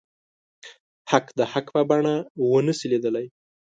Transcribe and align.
حق 1.11 1.25
د 1.37 1.39
حق 1.51 1.65
په 1.75 1.81
بڼه 1.89 2.15
ونه 2.51 2.73
شي 2.79 2.87
ليدلی. 2.91 3.25